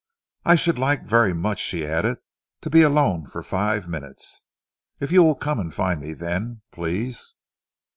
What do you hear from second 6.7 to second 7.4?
please!"